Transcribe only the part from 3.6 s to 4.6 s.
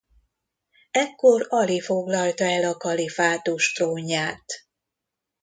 trónját.